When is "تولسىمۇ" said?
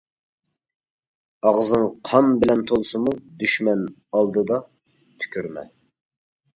2.73-3.15